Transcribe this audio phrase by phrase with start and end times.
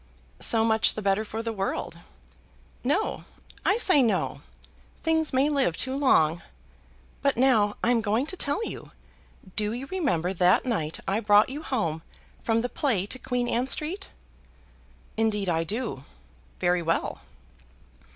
[0.39, 1.99] "So much the better for the world."
[2.83, 3.25] "No;
[3.63, 4.41] I say no.
[5.03, 6.41] Things may live too long.
[7.21, 8.93] But now I'm going to tell you.
[9.55, 12.01] Do you remember that night I brought you home
[12.43, 14.07] from the play to Queen Anne Street?"
[15.17, 16.03] "Indeed I do,
[16.57, 17.21] very well."